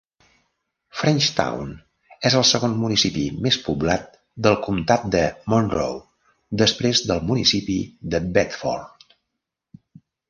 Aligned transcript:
Frenchtown 0.99 1.73
és 2.29 2.37
el 2.39 2.45
segon 2.51 2.73
municipi 2.83 3.25
més 3.47 3.59
poblat 3.67 4.17
del 4.47 4.57
Comtat 4.69 5.05
de 5.17 5.21
Monroe 5.55 6.01
després 6.63 7.03
del 7.13 7.23
municipi 7.29 7.77
de 8.17 8.23
Bedford. 8.39 9.15